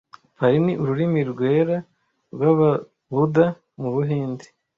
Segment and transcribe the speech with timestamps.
[0.37, 1.77] Pali ni ururimi rwera
[2.33, 3.45] rw’ababuda
[3.79, 4.45] mu Buhinde